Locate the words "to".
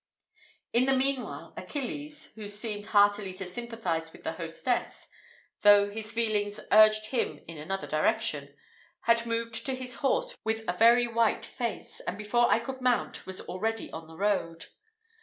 3.35-3.45, 9.67-9.75